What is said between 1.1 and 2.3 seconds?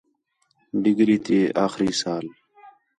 تے آخری سال